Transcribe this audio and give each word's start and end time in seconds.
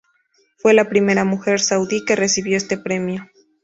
Fue 0.57 0.73
la 0.73 0.89
primera 0.89 1.25
mujer 1.25 1.59
saudí 1.59 2.03
que 2.03 2.15
recibió 2.15 2.57
este 2.57 2.75
premio. 2.75 3.29